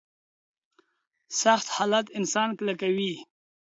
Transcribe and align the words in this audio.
سخت 1.41 1.67
حالات 1.75 2.07
انسان 2.19 2.49
کلکوي. 2.59 3.13